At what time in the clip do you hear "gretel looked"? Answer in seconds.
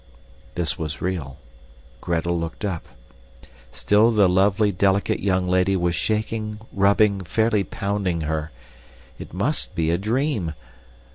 2.01-2.65